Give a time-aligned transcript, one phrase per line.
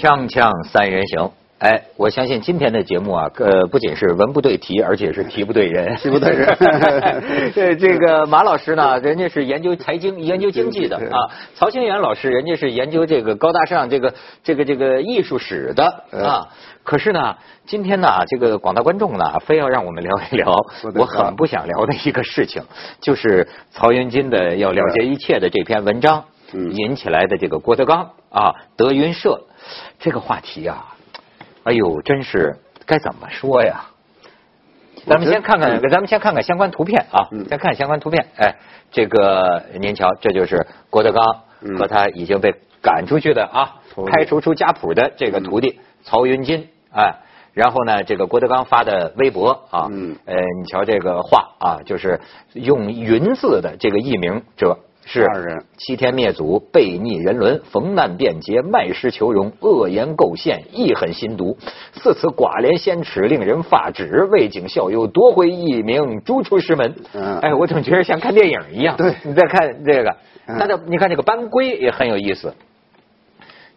[0.00, 5.94] 锵锵三人行，哎，我相信今天的节目啊，呃，不仅是文不对题，而且是题不对人。
[5.96, 6.56] 题不对人
[7.54, 11.28] 这这个马老师呢，人家是研究财经、研究经济的啊。
[11.54, 16.48] 曹清源老师，人家是研究这个高大上这个这个这个艺术史的啊。
[16.82, 17.36] 可是呢，
[17.66, 20.50] 今天呢，这个广大观众呢，非要让我们聊一聊
[20.94, 22.62] 我很不想聊的一个事情，
[23.02, 26.24] 就是曹云金的要了结一切的这篇文章
[26.54, 29.42] 引起来的这个郭德纲啊，德云社
[29.98, 30.94] 这个话题啊，
[31.64, 32.56] 哎呦，真是
[32.86, 33.86] 该怎么说呀？
[35.06, 38.26] 咱们先看看，咱们先看看相关图片啊，先看相关图片。
[38.36, 38.56] 哎，
[38.90, 41.24] 这个您瞧，这就是郭德纲
[41.78, 43.76] 和他已经被赶出去的啊，
[44.12, 46.68] 开除出家谱的这个徒弟曹云金。
[46.92, 47.14] 哎，
[47.54, 49.88] 然后呢，这个郭德纲发的微博啊，
[50.26, 52.20] 呃，你瞧这个话啊，就是
[52.52, 54.78] 用“云”字的这个艺名者
[55.12, 55.26] 是
[55.76, 61.56] 欺天灭祖、背逆人伦、逢难变节、卖诗求荣、恶言构陷、意狠心毒，
[61.92, 64.24] 四此寡廉鲜耻，令人发指。
[64.30, 66.94] 为警效尤，夺回艺名，逐出师门。
[67.12, 68.96] 嗯哎，我总觉得像看电影一样。
[68.96, 72.54] 对，你再看这个，他的你看这个班规也很有意思，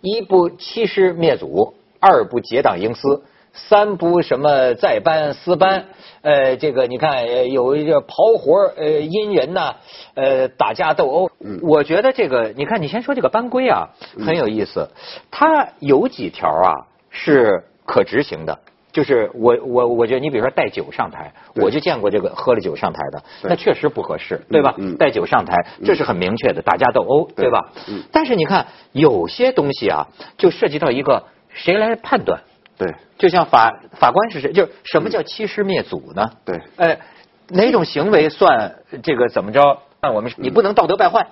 [0.01, 1.73] 一不欺师灭祖。
[2.05, 5.85] 二不结党营私，三不什么再班私班，
[6.21, 9.75] 呃，这个你看有一个刨活呃，阴人呐，
[10.15, 11.29] 呃，打架斗殴。
[11.61, 13.89] 我觉得这个，你看你先说这个班规啊，
[14.25, 14.89] 很有意思。
[15.29, 18.57] 它有几条啊是可执行的，
[18.91, 24.75] 就是我我我觉得你比如说带酒上台，我就见过这个喝了酒上台的，那确实不合适，对吧？
[24.97, 27.71] 带酒上台，这是很明确的打架斗殴，对吧？
[28.11, 31.23] 但是你看有些东西啊，就涉及到一个。
[31.55, 32.41] 谁来判断？
[32.75, 34.51] 对，就像法法官是谁？
[34.51, 36.31] 就什么叫欺师灭祖呢？
[36.43, 36.99] 对，哎，
[37.49, 39.77] 哪种行为算这个怎么着？
[40.01, 41.27] 那我们你不能道德败坏。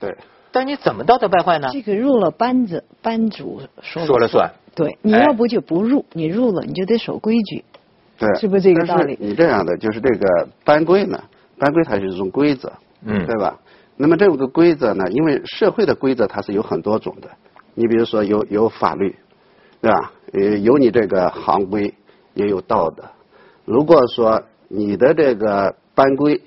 [0.00, 0.16] 对，
[0.50, 1.70] 但是你怎么道德败坏呢？
[1.72, 4.50] 这个入了班子，班主说说了算。
[4.74, 7.64] 对，你要不就不入，你入了你就得守规矩。
[8.18, 9.16] 对，是不是这个道理？
[9.20, 11.22] 你这样的就是这个班规呢？
[11.58, 12.72] 班规它是一种规则，
[13.04, 13.60] 嗯，对吧？
[13.96, 15.08] 那么这个规则呢？
[15.10, 17.30] 因为社会的规则它是有很多种的。
[17.74, 19.14] 你比如说有有法律。
[19.80, 20.12] 对吧？
[20.32, 21.94] 呃，有你这个行规，
[22.34, 23.04] 也有道德。
[23.64, 26.40] 如果说你的这个班规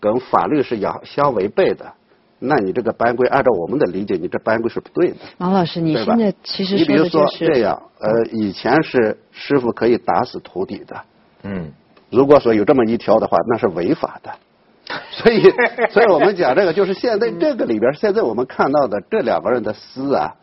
[0.00, 1.92] 跟法律是要相违背的，
[2.38, 5.16] 那你这个班规按照我们的理解，你这班规是不对的。
[5.38, 11.00] 王老师，你现在其实你比如说这样，呃，以前是师傅可以打死徒弟的。
[11.42, 11.72] 嗯。
[12.10, 14.32] 如果说有这么一条的话，那是违法的。
[15.12, 15.42] 所以，
[15.90, 20.34] 所以我们讲这个，就是现在这个里边，现在我们看到的这两个人的私啊。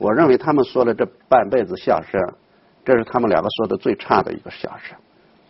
[0.00, 2.18] 我认为他们说的这半辈子相声，
[2.86, 4.96] 这是他们两个说的最差的一个相声。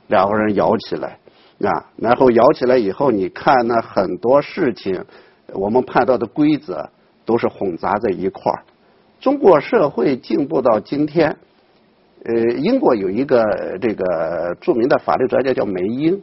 [0.09, 1.21] 两个人摇起来
[1.61, 5.05] 啊，然后摇起来以后，你看那很多事情，
[5.53, 6.91] 我们判到的规则
[7.25, 8.65] 都是混杂在一块儿。
[9.21, 11.37] 中国社会进步到今天，
[12.25, 13.44] 呃，英国有一个
[13.81, 16.21] 这个著名的法律专家叫梅因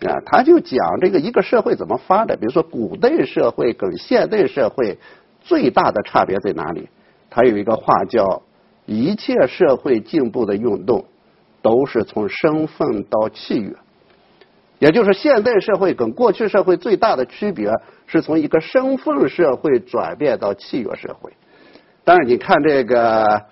[0.00, 4.98] 啊，他就讲这个一个社会怎么发展，比如说古代社会跟现代社会
[5.40, 6.88] 最大的差别在哪里？
[7.30, 8.42] 他有一个话叫
[8.86, 11.04] “一切社会进步的运动，
[11.62, 13.74] 都是从身份到契约”，
[14.78, 17.70] 也就是现代社会跟过去社会最大的区别，
[18.06, 21.32] 是从一个身份社会转变到契约社会。
[22.04, 23.42] 当然，你看这个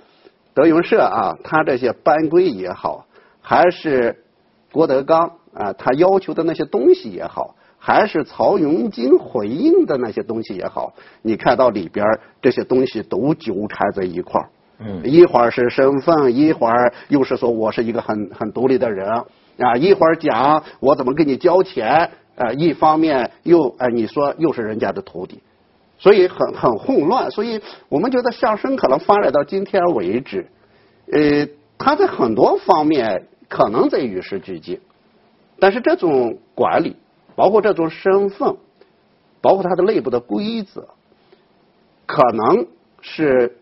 [0.54, 3.06] 德云社啊，他这些班规也好，
[3.42, 4.24] 还是
[4.72, 7.54] 郭德纲啊，他要求的那些东西也好。
[7.86, 10.92] 还是曹云金回应的那些东西也好，
[11.22, 12.04] 你看到里边
[12.42, 14.48] 这些东西都纠缠在一块儿。
[14.80, 19.08] 嗯，一会儿是身份，一会儿又是说我是一个很很独立的人
[19.58, 25.40] 啊，一会儿讲我怎么给你交钱啊，一方面又哎你说又是人家的徒弟，
[25.96, 27.30] 所以很很混乱。
[27.30, 30.44] 所以我们觉得相声可能发展到今天为止，
[31.12, 31.46] 呃，
[31.78, 34.80] 它在很多方面可能在与时俱进，
[35.60, 36.96] 但是这种管理。
[37.36, 38.56] 包括这种身份，
[39.40, 40.88] 包括它的内部的规则，
[42.06, 42.66] 可能
[43.02, 43.58] 是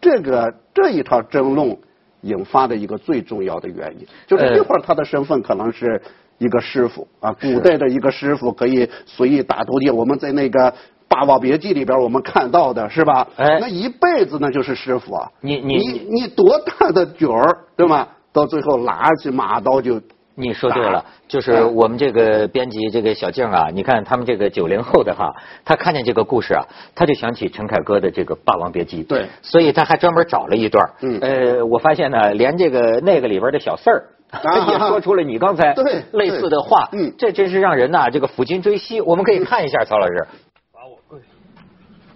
[0.00, 1.76] 这个这一场争论
[2.22, 4.06] 引发的一个最重要的原因。
[4.26, 6.00] 就是一会儿他的身份可能是
[6.38, 9.90] 一个师傅啊，古代的一个师傅可以随意打徒弟。
[9.90, 10.72] 我们在那个
[11.06, 13.28] 《霸王别姬》里边我们看到的是吧？
[13.36, 15.30] 哎，那一辈子那就是师傅啊。
[15.42, 18.08] 你你你你多大的角儿对吗？
[18.32, 20.00] 到最后拿起马刀就。
[20.34, 25.34] 你说对了，就是我们这个编辑这个小静啊，你看他们这个九零后的哈，
[25.64, 26.64] 他看见这个故事啊，
[26.94, 29.04] 他就想起陈凯歌的这个《霸王别姬》。
[29.06, 30.90] 对，所以他还专门找了一段。
[31.02, 31.18] 嗯。
[31.20, 34.04] 呃，我发现呢，连这个那个里边的小四儿
[34.72, 35.74] 也说出了你刚才
[36.12, 36.88] 类似的话。
[36.92, 37.12] 嗯。
[37.18, 39.00] 这真是让人呐，这个抚今追昔。
[39.02, 40.26] 我们可以看一下，曹老师。
[40.72, 41.20] 罚我跪，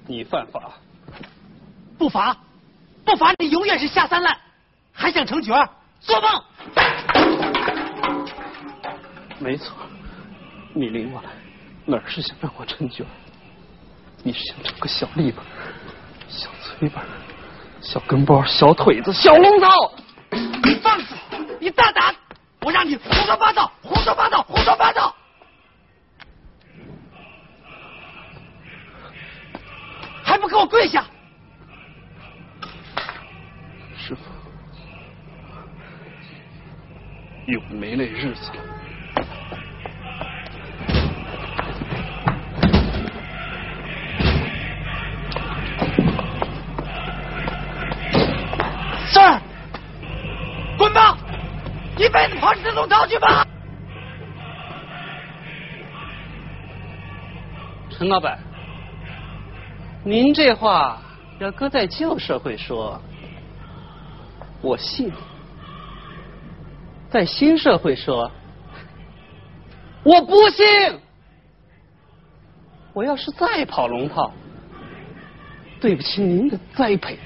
[0.06, 0.72] 你犯法，
[1.98, 2.36] 不罚。
[3.04, 4.36] 不罚你永远是下三滥，
[4.92, 5.54] 还想成角
[6.00, 7.75] 做梦！
[9.38, 9.76] 没错，
[10.72, 11.28] 你领我来，
[11.84, 13.04] 哪是想让我成角
[14.22, 15.44] 你是想找个小立本、
[16.26, 17.04] 小崔本、
[17.80, 19.68] 小跟包、小腿子、小龙套？
[20.30, 21.14] 你放肆！
[21.60, 22.14] 你大胆！
[22.62, 25.14] 我让你胡说八道，胡说八道，胡说八道！
[30.24, 31.04] 还不给我跪下！
[33.96, 34.22] 师傅，
[37.46, 38.56] 又没那日子了。
[52.76, 53.46] 辈子跑这龙套去吧！
[57.90, 58.38] 陈老板，
[60.04, 61.00] 您这话
[61.38, 63.00] 要搁在旧社会说，
[64.60, 65.10] 我信；
[67.08, 68.30] 在新社会说，
[70.02, 70.66] 我不信。
[72.92, 74.32] 我要是再跑龙套，
[75.80, 77.18] 对不起您的栽培。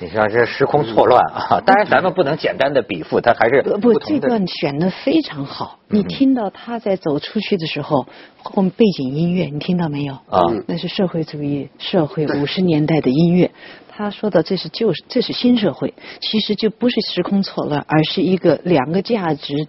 [0.00, 1.60] 你像这时空错乱啊！
[1.66, 5.80] 当然，咱们不能简单的比附，他还是不这段选的非常好。
[5.88, 8.06] 你听到他在走出去的时候，
[8.42, 10.14] 后面背景音乐，你听到没有？
[10.14, 13.50] 啊，那是社会主义社会五十年代的音乐。
[13.88, 19.66] 他说的这是旧，这是新社会，其实就不是时空错乱，而是一个两个价值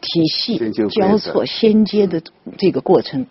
[0.00, 0.58] 体系
[0.90, 2.20] 交错衔接的
[2.58, 3.26] 这个过程。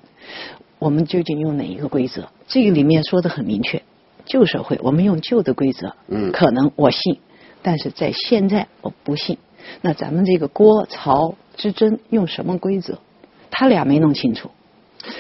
[0.78, 2.30] 我们究竟用哪一个规则？
[2.48, 3.82] 这个里面说的很明确。
[4.30, 7.20] 旧社会，我们用旧的规则，嗯，可能我信，
[7.64, 9.40] 但是在现在我不信。
[9.82, 13.00] 那咱们这个郭曹之争用什么规则？
[13.52, 14.52] 他俩没弄清楚，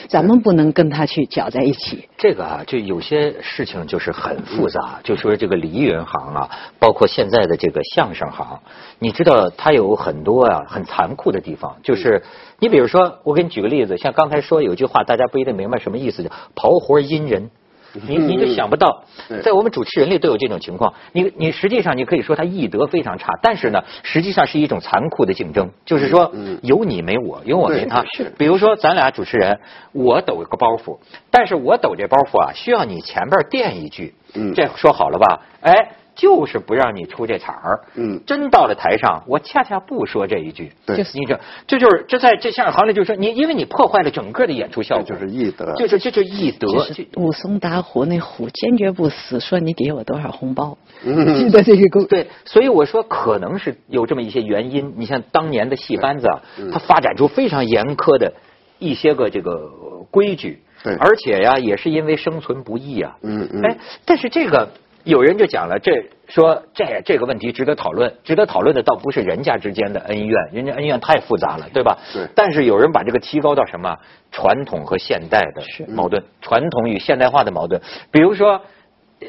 [0.08, 2.08] 咱们不能跟他去搅在一起。
[2.18, 5.00] 这个啊，就有些事情就是很复杂。
[5.04, 8.60] 就说这个梨园行啊，包括现在的这个相声行，
[9.00, 11.78] 你知道它有很多啊很残酷的地方。
[11.84, 12.24] 就是
[12.60, 17.50] 你比如说，我给你举个例子，像刚才说有句话，大家不一定明白什么意思，叫“刨活阴人”。
[18.08, 19.04] 你你就想不到，
[19.44, 20.94] 在我们主持人里都有这种情况。
[21.12, 26.32] 你你实际上你可以说他艺德非常差，但是呢，实际上是一种残酷的竞争，就是说
[26.62, 28.04] 有你没我，有我没他。
[28.06, 28.32] 是。
[28.38, 29.60] 比如说咱俩主持人，
[29.92, 30.98] 我抖个包袱，
[31.32, 34.14] 但是我抖这包袱啊，需要你前边垫一句。
[34.34, 34.54] 嗯。
[34.54, 35.42] 这说好了吧？
[35.62, 35.92] 哎。
[36.19, 46.68] 就是不让你出这彩儿，嗯，真到了台上，我恰恰不说这一句，对，你这这就是这在这相声行里，就是说你，因为你破坏了整个的演出效果，就是艺德，就是这就艺德。
[47.16, 54.95] 武松打虎，那虎坚决不死，说你给我多少红包， 记得这个故对，所以我说可能是有这么一些原因。
[54.98, 56.42] 你像当年的戏班子啊，
[56.74, 58.33] 它发展出非常严苛的
[58.77, 59.71] 一些个这个
[60.12, 64.68] 规矩，对，而且呀，也是因为生存不易啊，嗯嗯，哎，但是这个。
[65.10, 65.92] 有人就讲了，这
[66.28, 71.98] 说这这个问题值得讨论，值得讨论的倒不是人家之间的恩怨，人家恩怨太复杂了，对吧？
[72.14, 72.28] 对。
[72.36, 73.98] 但是有人把这个提高到什么
[74.32, 77.82] 传统和现代的矛盾，传统与现代化的矛盾。
[78.12, 78.62] 比如说，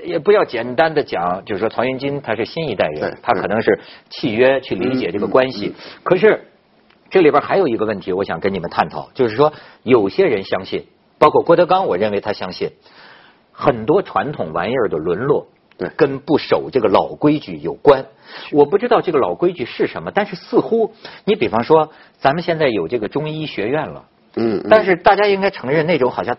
[0.05, 3.81] 也不要简单的讲，就是说曹云金他是新一代人，他可能是
[4.11, 5.75] 契约去理解这个关系。
[6.03, 6.45] 可是
[7.09, 10.85] 这里边还有一个问题，我想跟你们探讨，就是说有些人相信，
[11.19, 12.73] 包括郭德纲，我认为他相信
[13.51, 15.47] 很多传统玩意儿的沦落。
[15.97, 18.07] 跟不守这个老规矩有关，
[18.53, 20.95] 我不知道这个老规矩是什么，但是似乎
[21.25, 24.05] 你比方说，咱们现在有这个中医学院了，
[24.37, 26.37] 嗯，但是大家应该承认，那种好像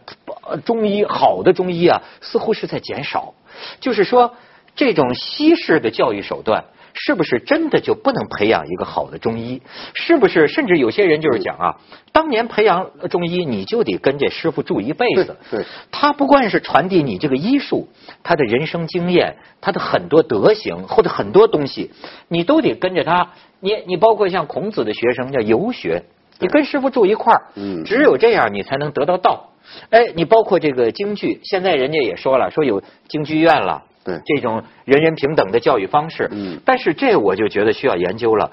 [0.65, 3.33] 中医好的中医啊，似乎是在减少，
[3.79, 4.33] 就是说
[4.75, 6.65] 这种西式的教育手段。
[6.93, 9.61] 是不是真的就不能培养一个好的中医？
[9.93, 11.75] 是不是甚至有些人就是讲啊，
[12.11, 15.37] 当年培养中医，你就得跟这师傅住一辈子。
[15.49, 17.87] 对，他不光是传递你这个医术，
[18.23, 21.91] 他的人生经验，他的很多德行或者很多东西，
[22.27, 23.29] 你都得跟着他。
[23.59, 26.03] 你你包括像孔子的学生叫游学，
[26.39, 29.51] 你跟师傅住一块儿，嗯，只有这样你才能得到道。
[29.91, 33.83] 哎，你包括这个京剧，现在人家也说了，说有京剧院了。
[34.03, 38.51] 对这种人人平等的教育方式，嗯，但是这我就觉得需要研究了。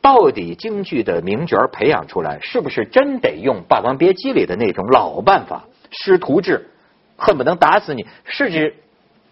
[0.00, 6.68] 到底京剧的名角培养出来，是不是真得用《霸王别姬》里的那种老办法，师徒制，
[7.16, 8.06] 恨不能打死你？
[8.24, 8.76] 甚至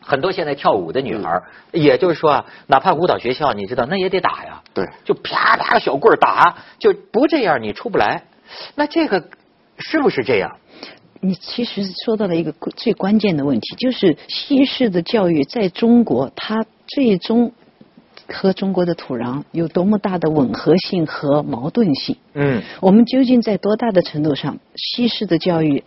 [0.01, 8.25] 很多现在跳舞的女孩，也就是说啊，哪怕舞蹈学校，你知道那也得打呀，对，就啪啪小棍打，就不这样你出不来。
[8.75, 9.25] 那这个
[9.79, 10.59] 是不是这样？
[11.21, 17.53] 你其实说到了一个最关键的问题，就是西式的教育在中国，它最终
[18.29, 22.17] 和中国的土壤有多么大的吻合性和矛盾性？
[22.35, 25.85] 嗯，我们究竟在多大的程度上，西式的教育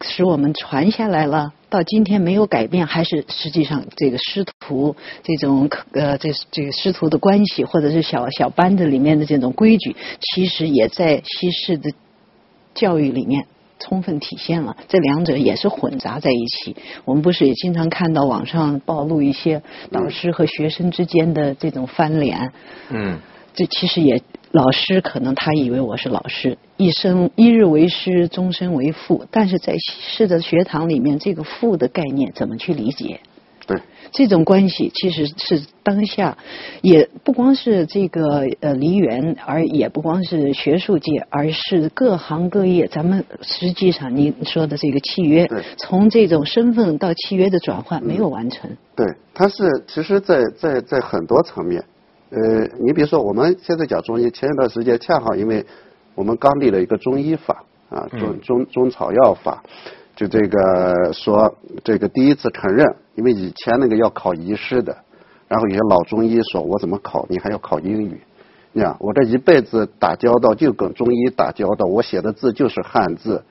[0.00, 11.90] 使我们传下来了到今天没有改变，还是实际上这个师徒这种呃这这个师徒的关系，或者是小小班子里面的这种规矩，其实也在西式的
[12.74, 13.46] 教育里面
[13.80, 14.76] 充分体现了。
[14.86, 16.76] 这两者也是混杂在一起。
[17.04, 22.52] 我们不是也经常看到网上暴露一些导师和学生之间的这种翻脸？
[22.90, 23.18] 嗯，
[23.54, 24.22] 这其实也。
[24.52, 29.24] 老师可能他以为我是老师，一生一日为师，终身为父。
[29.30, 33.20] 但是在西式的学堂里面，这个父的概念怎么去理解？
[33.70, 36.36] 对，这种关系其实是当下
[36.82, 42.88] 也不光是这个呃梨园，而也不光是学术界，而是各行各业。
[42.88, 48.68] 咱们实际上您说的这个契约，从这种身份到契约的转换没有完成。
[48.96, 51.84] 对，它是其实，在在在很多层面。
[52.30, 55.64] 呃，你比如说，我们现在讲中医，前一段时间恰好因为
[56.16, 59.62] 我们刚立了一个中医法啊，中中中草药法，
[60.20, 64.94] 就这个说这个第一次承认，因为以前那个要考医师的，
[65.48, 67.24] 然后有些老中医说，我怎么考？
[67.30, 68.20] 你还要考英语？
[68.72, 73.42] 你看我这一辈子打交道就跟中医打交道，我写的字就是汉字，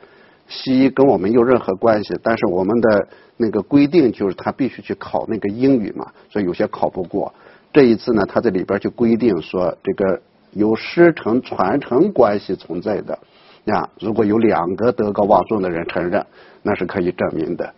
[0.47, 7.33] 西医跟我没有任何关系，但是我们的那个规定就是他必须去考那个英语嘛，所以有些考不过。
[7.73, 10.21] 这一次呢，他在里边就规定说，这个
[10.51, 13.17] 有师承传承关系存在的，
[13.65, 16.25] 呀，如果有两个德高望重的人承认，
[16.63, 17.73] 那是可以证明的。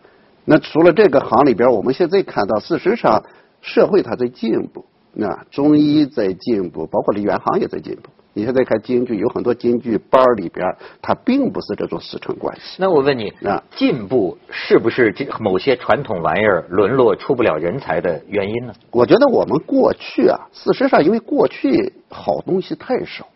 [0.46, 3.24] 那除了这个行里边，我们现在看到，事实上
[3.62, 8.10] 社会它在进步，那中医在进步，包括梨园行也在进步。
[8.34, 10.66] 你现在看京剧，有很多京剧班里边，
[11.02, 12.78] 它并不是这种师承关系。
[12.80, 18.74] 那我问你，那进步是不是这某些传统玩意儿沦落出不了人才的原因呢？
[18.90, 23.28] 我觉得我们过去啊，事实上因为过去好东西太少，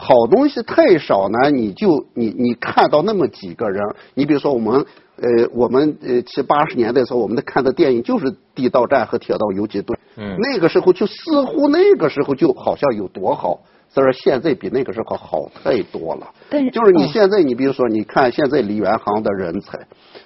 [0.00, 3.82] 好东西太少呢，你就你你看到那么几个人，
[4.14, 13.60] 你比如说我们呃我们呃七八十年代的时候，我们的看的电影就是《地道战》和《铁道游击队》，嗯，那个时候就似乎那个时候就好像有多好。
[13.92, 16.28] 所以说现在比那个时候好太多了。
[16.48, 16.70] 对。
[16.70, 19.80] 就是你现在，你比如说，你看现在李元航的人才，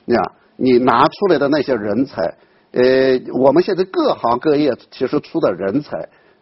[0.05, 0.23] 你看
[0.57, 2.23] 你拿出来的那些人才，
[2.73, 5.97] 呃，我们现在各行各业其实出的人才，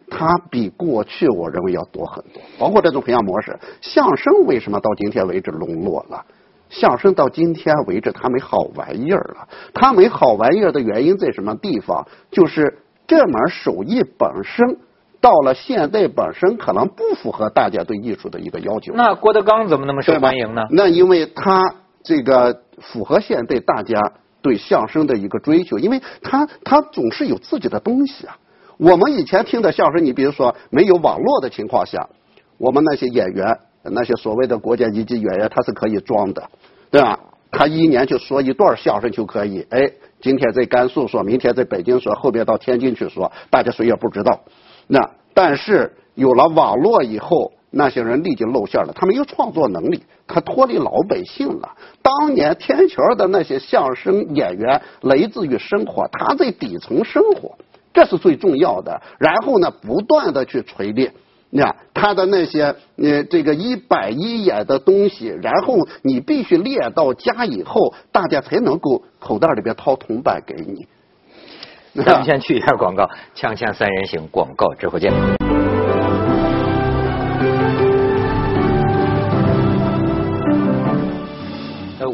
[0.09, 2.41] 他比过去我认为要多很多。
[2.57, 6.25] 包括这种培养模式，相声为什么到今天为止沦落了？
[6.69, 9.47] 相声到今天为止，它没好玩意儿了。
[9.73, 12.07] 它没好玩意儿的原因在什么地方？
[12.31, 14.77] 就是这门手艺本身。
[15.21, 18.91] 到了现在本身可能不符合大家对艺术的一个要求。
[18.93, 20.63] 那郭德纲怎么那么受欢迎呢？
[20.69, 23.97] 那因为他这个符合现在大家
[24.41, 28.35] 对相声的一个追求，因为他他总是有自己的东西啊。
[28.77, 32.09] 我们以前听的相声，你比如说没有网络的情况下，
[32.57, 36.49] 我们那些演员，那些所谓的国家一级演员，他是可以装的，
[36.91, 37.19] 对吧？
[37.51, 44.41] 他一年就说一段相声就可以，哎，今天在甘肃说，明天在北京说，后边到天津去说，大家谁也不知道。
[44.87, 48.93] 那但是有了网络以后，那些人立即露馅了。
[48.95, 51.75] 他没有创作能力，他脱离老百姓了。
[52.01, 57.55] 当年天桥的那些相声演员来自于生活，他在底层生活，
[57.93, 59.01] 这是最重要的。
[59.19, 61.13] 然后呢，不断的去锤炼，
[61.49, 70.87] 你看他的那些呃这个一板一眼的东西，然后你必须练到家以后，大家才能够口袋里边掏铜板给你。
[72.03, 73.03] 咱们先去一下广告，
[73.35, 75.13] 《锵锵三人行》广告之后见。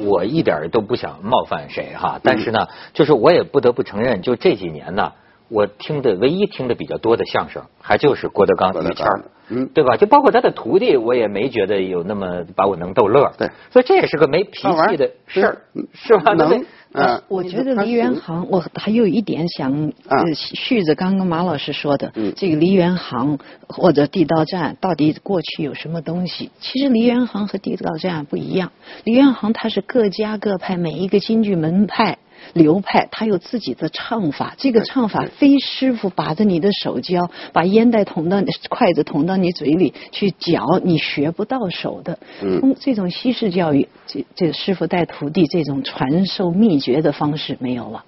[0.02, 5.14] 我一点都不想冒犯谁哈，但是呢，就是我也不得不承认，就这几年呢，
[5.50, 9.06] 我听的唯一听的比较多的相声，还就是郭德纲、于谦
[9.52, 9.98] 嗯，对吧？
[9.98, 13.32] 就包括他的徒弟，我也没觉得有那么把我能逗乐。
[13.36, 15.62] 对，所以这也是个没脾气的事儿，
[15.94, 16.34] 是吧？
[16.34, 16.64] 能。
[16.92, 19.92] 嗯，我觉得梨园行，我还有一点想
[20.34, 23.38] 续着刚刚马老师说的，这个梨园行
[23.68, 26.52] 或者地道战到底过去有什么东西？
[26.60, 28.72] 其实梨园行和地道战不一样，
[29.04, 32.20] 梨园行它是各家各派每一个京剧门派。
[32.54, 42.20] 流派他有自己的唱法，这个唱法非师傅把着你的手教，把烟袋捅到筷子捅到你嘴里去嚼，你学不到手的。
[42.42, 48.04] 嗯，这种西式教育，这这师傅带徒弟这种传授秘诀的方式没有了，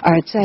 [0.00, 0.42] 而在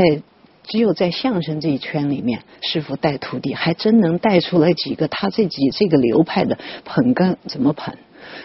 [0.66, 7.96] 只有在相声这一圈里面，师傅带徒弟还真能带出来几个他自己这个流派的捧哏怎么捧，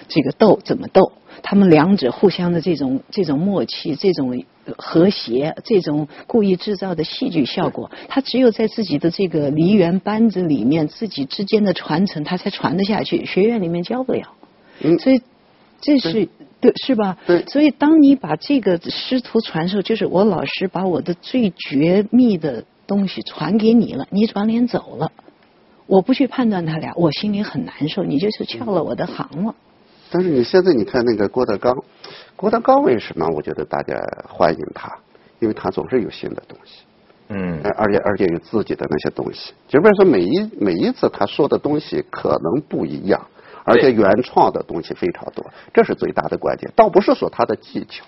[0.08, 1.12] 这个逗怎么斗。
[1.42, 4.44] 他们两者互相的这种这种默契，这种
[4.76, 13.24] 和谐，这种故意制造的戏剧效果，他只有在自己的这个梨园班子里面，自己之间的传承，他才传得下去。
[13.24, 14.34] 学院里面教不了，
[14.98, 15.22] 所以
[15.80, 16.28] 这是
[16.60, 17.16] 对是吧？
[17.26, 17.44] 对。
[17.46, 25.12] 所以当你把这个师徒传授，就是我老师把我的最绝密的东西传给你了，你转脸走了，
[25.86, 29.54] 我不去判断他俩，我心里很难受，你就是撬了我的行了。
[30.10, 31.76] 但是你现在你看那个郭德纲，
[32.36, 33.94] 郭德纲为什么我觉得大家
[34.28, 34.96] 欢迎他？
[35.40, 36.82] 因为他总是有新的东西，
[37.28, 39.52] 嗯，而且而且有自己的那些东西。
[39.68, 43.24] 即便说每一每一次他说的东西可能不一样，
[43.62, 46.72] 而且原创的东西非常多，这是最大的关键。
[46.74, 48.04] 倒不是说他的技巧，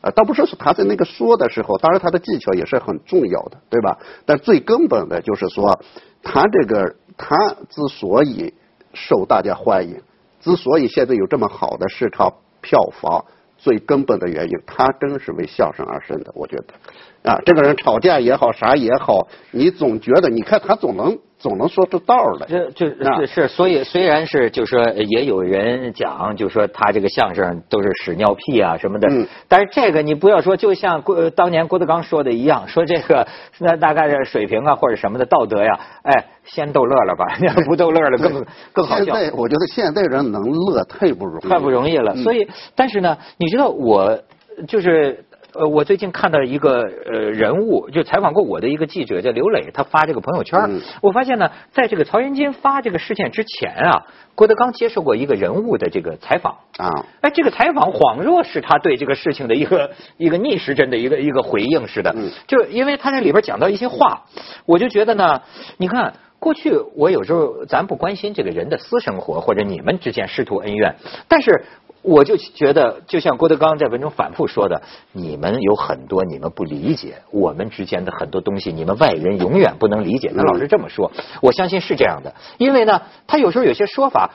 [0.00, 3.98] 啊，倒不是说他在那个说的时候，当然他的技巧也是很重要的，对吧？
[4.24, 5.82] 但最根本的就是说，
[6.22, 7.36] 他这个他
[7.68, 8.54] 之所以
[8.94, 10.00] 受大家欢迎。
[10.40, 13.24] 之所以现在有这么好的市场票房，
[13.56, 16.32] 最根本的原因，他真是为相声而生的。
[16.34, 16.74] 我觉得，
[17.22, 21.18] 啊，这个人吵架也好，啥也好，你总觉得，你看他总能。
[21.40, 29.08] 总能说出道来，这就是是，所以虽然是就说也有人讲，就说他这个相声都是屎尿屁啊什么的，
[29.48, 33.26] 但是这个你不要说，就像郭当年郭德纲说的一样，说这个
[33.58, 39.04] 那大概是水平啊或者什么的道德呀，哎，先逗乐了吧， 要不逗乐了更更好笑。
[39.06, 42.16] 现在我觉得现在人能乐太不容易，太不容易了。
[42.16, 42.46] 所以，
[42.76, 44.20] 但是呢，你知道我
[44.68, 45.24] 就是。
[45.52, 56.88] 呃，我最近看到一个呃人物，就采访过我的一个记者叫刘磊，他发这个朋友圈，我发现呢，在这个曹云金发这个事件之前啊，郭德纲接受过一个人物的这个采访啊，
[57.20, 62.14] 哎，这个采访恍若是他对这个事情的一个一个逆时针的一个一个回应似的，
[62.46, 64.22] 就因为他在里边讲到一些话，
[64.66, 65.42] 我就觉得呢，
[65.78, 70.94] 你看过去我有时候咱不关心这个人的私生活或者你们之间师徒恩怨，
[71.26, 71.64] 但是。
[72.02, 80.32] 我就觉得，就像郭德纲在文中反复说的，你们有很多你们不理解，我们之间的很多东西，你们外人永远不能理解。
[80.36, 84.30] 他老是这么说，我相信是这样的，因为呢，他有时候有些说法，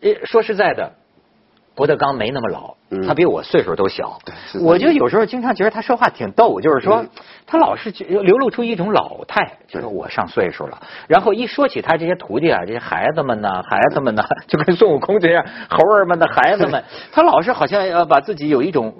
[0.00, 0.92] 呃，说实在的。
[1.74, 2.74] 郭德纲没那么老，
[3.06, 4.18] 他比我岁数都小。
[4.60, 7.06] 我就有时候经常觉得他说话挺逗，就是说
[7.46, 10.80] 他老是流露出一种老态，就是我上岁数了。
[11.08, 18.94] 然后一说起他这些徒弟啊，这些孩子们呢，孩子们呢， 就跟孙悟空这样，猴儿们的孩子们， 他老是好像要把自己有一种，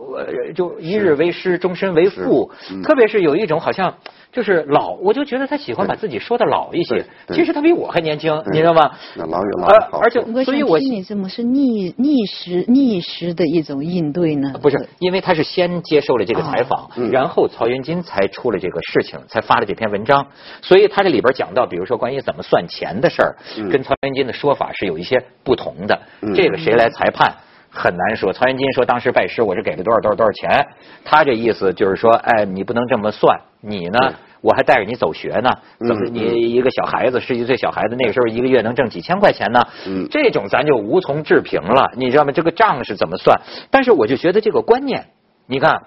[0.54, 2.50] 就一日为师，终身为父。
[2.84, 3.94] 特别是有一种好像。
[4.32, 7.04] 就是老，我就觉得他喜欢把自己说的老一些。
[7.34, 8.90] 其实他比我还年轻，你知道吗？
[9.16, 9.98] 老有老好。
[9.98, 14.54] 而且，所以我听你怎么是逆逆时逆时的一种应对呢？
[14.62, 20.26] 不是，因为他是先接受了这个采访，然后曹云金才出了这个事情，才发了这篇文章。
[20.60, 23.36] 所以他这里边讲到，比如说关于怎么算钱的事儿，
[23.70, 26.00] 跟曹元金的说法是有一些不同的。
[26.34, 27.32] 这个谁来裁判？
[27.74, 30.66] 很难说，曹元金说当时拜师我是给了多少多少多少钱，
[31.04, 39.66] 他这意思就是说，哎，你不能这么算，你呢，我还带着你走学呢，怎么你一个小孩子十几岁小孩子那个时候一个月能挣几千块钱呢？
[40.10, 42.32] 这种咱就无从置评了，你知道吗？
[42.32, 43.40] 这个账是怎么算？
[43.70, 45.06] 但是我就觉得这个观念，
[45.46, 45.80] 你看。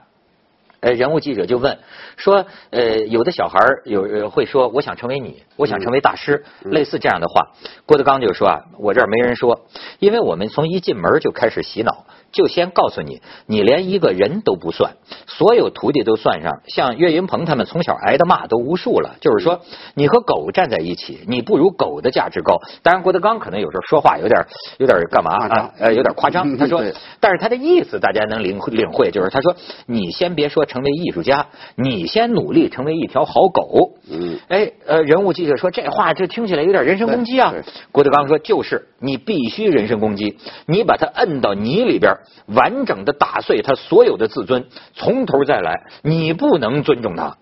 [0.85, 1.79] 呃，人物记者就问
[2.15, 7.47] 说，呃，有的小孩有会说，我想成为你，我想成为大师，类似这样的话。
[7.87, 9.65] 郭德纲就说啊，我这儿没人说，
[9.97, 12.05] 因为我们从一进门就开始洗脑。
[12.35, 14.95] 就先告诉你，你连一个人都不算，
[15.25, 16.51] 所有徒弟都算上。
[16.67, 19.61] 像岳云鹏他们从小挨的骂都无数了，就是说
[19.93, 22.57] 你和狗站在一起，你不如狗的价值高。
[22.83, 24.45] 当然，郭德纲可能有时候说话有点
[24.79, 25.71] 有点干嘛啊？
[25.79, 26.57] 呃，有点夸张。
[26.57, 26.83] 他说，
[27.21, 33.93] 但是他的意思大家能领领会，就是他说，你先别说成为艺术家，你先努力成为一条好狗。
[34.11, 34.37] 嗯。
[34.49, 37.53] 哎，呃，人物记者说这话这听起来有点人身攻击啊。
[37.93, 42.11] 郭德纲说，就是你必须人身攻击，你把他摁到泥里边。
[42.47, 45.83] 完整的打碎他所有的自尊，从头再来。
[46.01, 47.37] 你不能尊重他。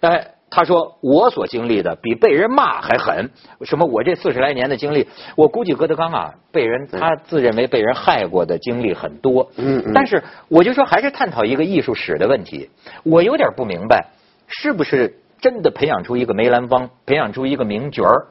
[0.00, 3.30] 哎，他说我所经历的比被人骂还狠。
[3.62, 3.84] 什么？
[3.86, 9.50] 我这四十来年的经历，我估计郭德纲啊，被人他自认为被人害过的经历很多。
[9.56, 9.92] 嗯嗯。
[9.92, 12.70] 但是我就说，还是探讨一个艺术史的问题。
[13.02, 14.06] 我有点不明白，
[14.46, 18.28] 是不是真的培养出一个梅兰芳，培养出一个名角儿，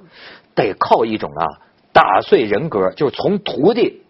[0.55, 1.45] 得靠一种啊
[1.91, 4.03] 打碎人格，就是从徒弟。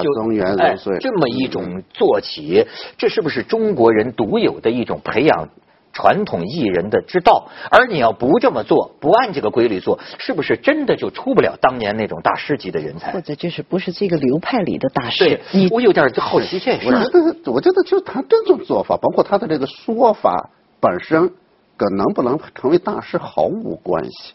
[0.00, 0.10] 就
[0.58, 5.48] 哎，这么一种做起，这是不是中国人独有的一种培养
[5.92, 7.50] 传统艺人的之道？
[7.70, 13.12] 而你要不这么做，不按这个规律做，是不是真的就出不了当年那种大师级的人才？
[13.12, 15.40] 或者就是不是这个流派里的大师？
[15.52, 16.86] 对，我有点好奇这事。
[16.86, 20.48] 我觉得，我觉得就他这种做法，包括他的这个说法
[20.80, 21.30] 本身，
[21.76, 24.32] 跟能不能成为大师毫无关系，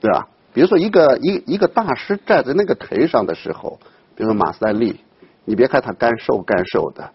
[0.00, 0.26] 对吧？
[0.52, 3.78] 比如说，一个一一个大师站在那个台上的时候。
[4.16, 4.98] 比如马三立，
[5.44, 7.10] 你别看他干瘦干瘦的，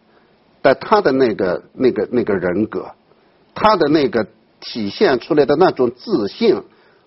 [0.62, 2.92] 但他的那个那个那个人格，
[3.54, 4.28] 他的那个
[4.60, 6.62] 体现出来的那种自信，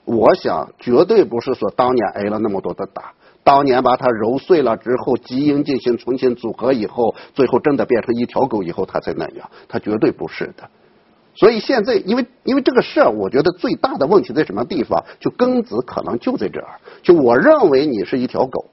[0.05, 3.13] 我想绝对不是说当年挨了那么多的打，
[3.45, 9.49] 当年把它揉碎了之后，基因进行重新组合以后，最后真的变成一条狗以后，他才那样。
[9.69, 10.69] 他绝对不是的。
[11.37, 15.05] 所以现在，因为因为这个事儿，我觉得最大的问题在什么地方？
[15.21, 16.81] 就根子可能就在这儿。
[17.03, 18.67] 就我认为你是一条狗，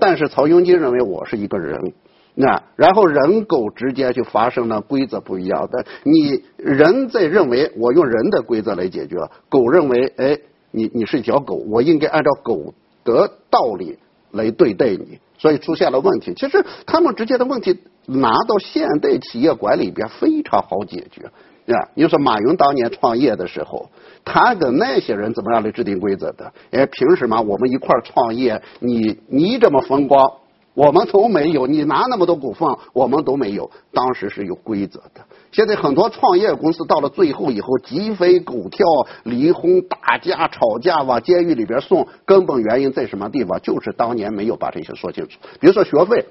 [0.00, 1.92] 但是曹云金认为我是一个人。
[2.34, 5.84] 那然后人狗之间就发生了规则不一样的。
[6.04, 9.16] 你人在认为我用人的规则来解决，
[9.48, 10.38] 狗认为哎
[10.70, 12.72] 你你是一条狗，我应该按照狗
[13.04, 13.98] 的道理
[14.30, 16.32] 来对待你，所以出现了问题。
[16.34, 21.30] 其实他们之间的问题拿到现代企业管理边非常好解决。
[21.74, 23.88] 啊，你说马云当年创业的时候，
[24.24, 26.52] 他跟那些人怎么样来制定规则的？
[26.70, 30.30] 哎，凭什么我们一块儿创业，你你这么风光？
[30.72, 33.68] 我们都没有，你拿那么多股份，我们都没有。
[33.92, 35.20] 当时是有规则的。
[35.50, 38.86] 现在很多创业公司到了最后以后，鸡飞狗跳、
[39.24, 42.06] 离婚、打架、吵架，往监狱里边送。
[42.24, 43.60] 根本原因在什么地方？
[43.60, 45.38] 就是当年没有把这些说清楚。
[45.58, 46.24] 比如说学费，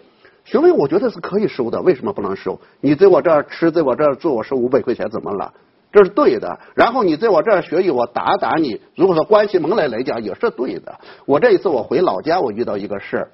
[0.50, 2.60] 学费我觉得是可以收的，为什么不能收？
[2.82, 5.54] 你在我这儿吃，在我这儿住，我收五百块钱怎么了？
[5.92, 6.60] 这是对的。
[6.74, 8.82] 然后你在我这儿学艺，我打打你。
[8.96, 11.00] 如果说关系门来来讲，也是对的。
[11.28, 13.30] 我这一次我回老家，我遇到一个事儿。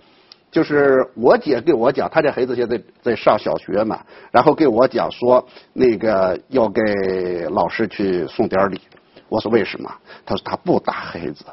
[0.52, 6.82] 就是我姐给我讲，她这孩子现在在上小学嘛，然后给我讲说那个要给
[7.50, 8.82] 老师去送点礼。
[9.30, 9.90] 我说为什么？
[10.26, 11.46] 他说他不打孩子。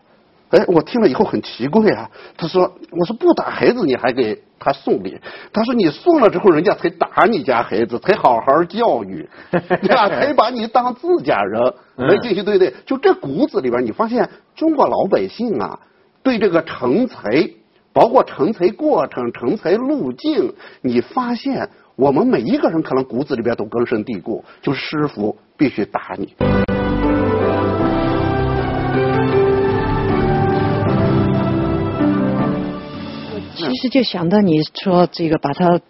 [0.52, 2.08] 哎，我听了以后很奇怪啊。
[2.36, 5.20] 他说我说不打孩子你还给他送礼？
[5.52, 10.08] 他说你送了之后人家才打你家孩子，才好好教育， 对吧？
[10.08, 11.60] 才把你当自家人
[11.96, 12.72] 来进行对待。
[12.86, 15.80] 就这骨子里边，你发现中国老百姓啊，
[16.22, 17.50] 对这个成才。
[17.94, 26.34] 包括成才过程、成才路径，你发现我们每一个人可能骨子里边都根深蒂固，就是师傅必须打你。
[33.72, 35.80] 其实就想到你说这个把他。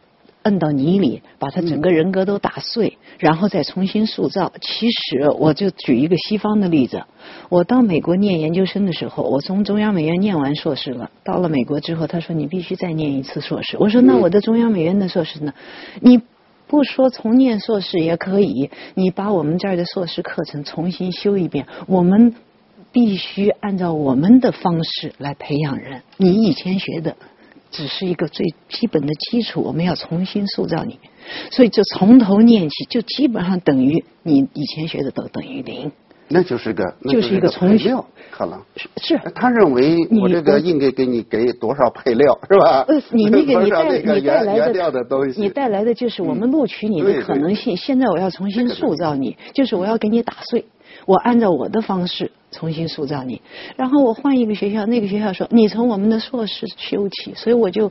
[0.44, 4.52] 摁到泥里，把他整个人格都打碎，然后再重新塑造。
[4.60, 7.04] 其实，我就举一个西方的例子。
[7.48, 11.12] 我到美国念研究生的时候，我从中央美院念完硕士了。
[11.22, 13.76] 到了美国之后，他说你必须再念一次硕士。
[13.78, 15.54] 我说那我的中央美院的硕士呢？
[16.00, 16.20] 你
[16.66, 21.68] 不说重念硕士也可以，你把我们这儿的硕士课程重新修一遍。
[21.86, 22.34] 我们
[22.90, 26.02] 必须按照我们的方式来培养人。
[26.16, 27.16] 你以前学的。
[27.72, 31.00] 只是一个最基本的基础，我们要重新塑造你，
[31.50, 35.90] 所以就从头念起，就基本上等于你以前学的都等于零。
[36.28, 37.94] 那就是个，就是一个重新
[38.30, 38.58] 可能。
[38.96, 39.20] 是。
[39.34, 42.84] 他认为我这个应该给你给多少配料 是吧？
[42.88, 47.76] 呃，你那个你带你带来的东西，你带来的就是我们录取你的可能性。
[47.76, 50.64] 现在我要重新塑造你，就是我要给你打碎。
[51.06, 53.42] 我按照我的方式重新塑造你，
[53.76, 57.90] 然后我换一个学校，那个学校说你从我们的硕士修起，所以我就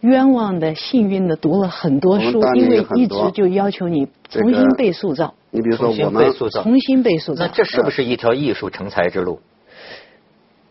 [0.00, 5.34] 冤枉的、幸运的读了很多书，因为一直就要求你重新被塑造。
[5.50, 9.40] 你比如说我们重新被塑造，那这是不是一条艺术成才之路？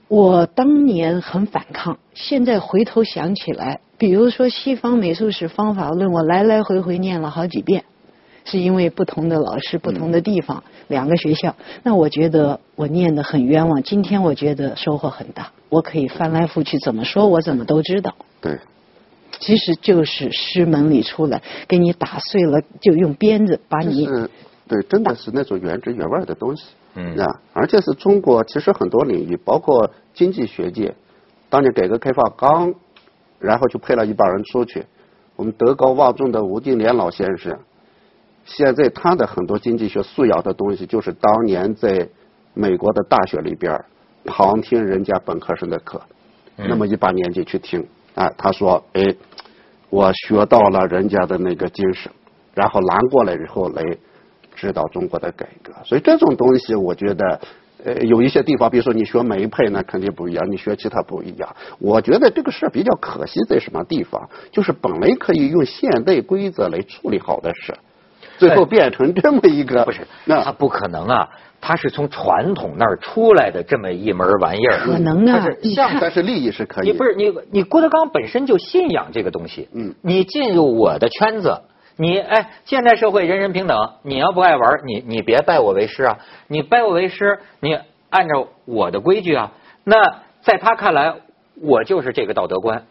[0.08, 7.86] 我当年很反抗，现在回头想起来，比如说西方美术史方法论，我来来回回念了好几遍。
[8.44, 11.56] 是因为不同的老师、不同的地方，两个学校。
[11.84, 13.84] 那我觉得我念的很冤枉。
[13.84, 18.16] 今天我觉得收获很大，我可以翻来覆去怎么说，我怎么都知道。
[18.42, 18.60] 对，
[19.40, 24.08] 其实就是师门里出来，给你打碎了，就用鞭子把你。
[24.68, 26.64] 对，真的是那种原汁原味的东西。
[26.96, 27.18] 嗯。
[27.18, 30.96] 啊，而且是中国，其实很多领域，包括经济学界，
[31.50, 32.74] 当年改革开放刚，
[33.40, 34.86] 然后就派了一帮人出去。
[35.36, 37.60] 我们德高望重的吴敬琏老先生。
[38.46, 42.10] 现在他的很多经济学素养的东西，就是当年在
[42.54, 43.86] 美国的大学里边
[44.26, 46.02] 旁听人家本科生的课，
[46.58, 49.16] 那么一把年纪去听啊，他说：“哎，
[49.90, 52.12] 我学到了人家的那个精神，
[52.54, 53.84] 然后拿过来以后来
[54.56, 57.40] 指导中国的改革。”所以这种东西，我觉得
[57.86, 61.56] 呃有一些地方，比如说你学梅派那肯定不一样，你学其他不一样。
[61.80, 64.30] 我觉得这个事比较可惜在什么地方？
[64.52, 67.74] 就是本来可以用现代规则来处理好的事。
[68.48, 71.30] 最后变成这么一个不是，那他不可能啊！
[71.64, 75.46] 他是从传统那儿出来的这么一门玩意儿，可能啊！
[75.76, 76.88] 像但是利益是可以。
[76.88, 81.62] 你不是你你郭德纲本身就信仰这个东西，嗯，你进入我的圈子，
[81.98, 86.18] 你哎，现代社会人人平等，你要不爱玩，你你别拜我为师啊！
[86.48, 87.78] 你拜我为师，你
[88.10, 89.52] 按照我的规矩啊，
[89.84, 90.02] 那
[90.42, 91.14] 在他看来，
[91.62, 92.86] 我就是这个道德观。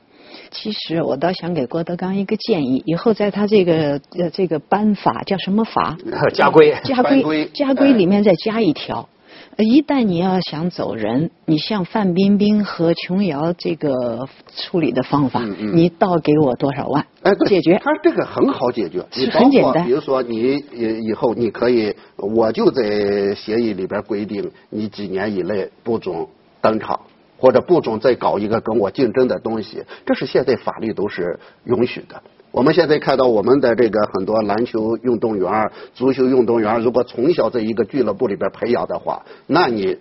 [0.50, 5.96] 其实我倒想给郭德纲一个建议，以后在他这个呃这个班法叫什么法？
[6.34, 6.74] 家规。
[6.84, 7.46] 家规。
[7.54, 9.08] 家规里面再加一条，
[9.56, 17.06] 一旦你要想走人，你像范冰冰和琼瑶这个处理的方法，你倒给我多少万？
[17.22, 17.80] 哎，解决。
[17.82, 19.84] 他这个很好解决，很简单。
[19.84, 26.26] 比如说你以以后你可以，我就在协议里边规定，你几年以内不准
[26.62, 26.98] 登场，
[27.40, 32.22] 或者不准再搞一个跟我竞争的东西，这是现在法律都是允许的。
[32.52, 39.98] 我们现在看到我们的这个很多篮球运动员、足球运动员，如果从小在一个俱乐部里边培养的话，那你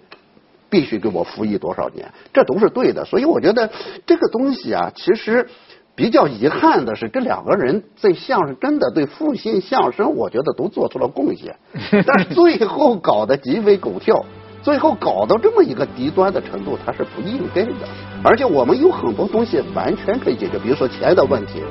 [0.70, 3.06] 必须给我服役多少年，这都是对的。
[3.06, 3.70] 所以我觉得
[4.06, 5.48] 这个东西啊，其实
[5.94, 11.56] 比较遗憾的是，这两个人在相声真的对复兴相声，我觉得都做出了贡献，
[12.06, 14.26] 但是最后搞得鸡飞狗跳，
[14.62, 17.72] 最后搞到这么一个极端的程度，它是不应该的。
[18.24, 21.64] 而且我们有很多东西完全可以解决，比如说钱的问题。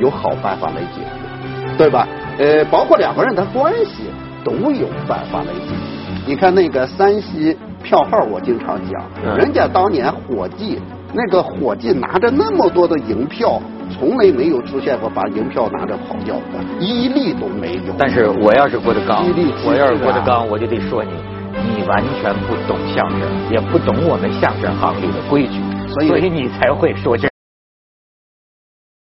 [0.00, 2.06] 有好办法来解决，对吧？
[2.38, 4.02] 呃，包括两个人的关系
[4.44, 6.26] 都有办法来解决。
[6.26, 10.78] 你看那个山西票号，我经常讲，人家当年伙计，
[11.14, 13.62] 那个伙计拿着那么多的银票，
[13.96, 17.94] 从来没有出现过把银票拿着跑掉的，一例都没有。
[17.96, 19.24] 但是我要是郭德纲，
[19.64, 21.10] 我要是郭德纲，我就得说你，
[21.64, 27.28] 你完全不懂相声，也不懂我们相声行里的规矩，所以你才会说这。